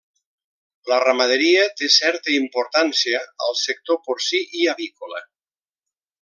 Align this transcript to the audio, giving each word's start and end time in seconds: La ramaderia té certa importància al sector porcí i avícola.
La 0.91 0.95
ramaderia 1.03 1.65
té 1.81 1.89
certa 1.97 2.33
importància 2.37 3.21
al 3.49 3.59
sector 3.67 4.01
porcí 4.09 4.41
i 4.63 4.67
avícola. 4.75 5.23